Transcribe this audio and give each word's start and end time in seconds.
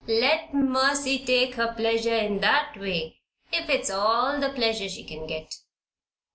"Let 0.07 0.51
Mercy 0.51 1.23
take 1.23 1.53
her 1.53 1.75
pleasure 1.77 2.15
in 2.15 2.39
that 2.39 2.75
way 2.75 3.19
if 3.51 3.69
it's 3.69 3.91
all 3.91 4.39
the 4.39 4.49
pleasure 4.49 4.89
she 4.89 5.03
can 5.03 5.27
get. 5.27 5.53